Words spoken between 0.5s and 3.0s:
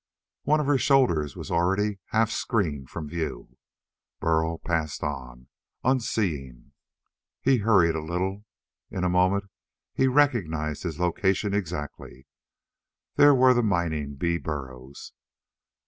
of her shoulders was already half screened